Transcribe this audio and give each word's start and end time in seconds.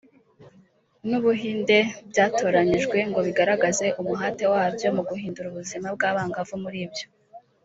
n’u 1.07 1.19
Buhinde 1.23 1.77
byatoranyijwe 2.11 2.97
ngo 3.09 3.19
bigaragaze 3.27 3.85
umuhate 4.01 4.43
wabyo 4.53 4.87
mu 4.95 5.01
guhindura 5.09 5.47
ubuzima 5.49 5.87
bw’abangavu 5.95 6.55
muri 6.65 6.79
byo 6.93 7.07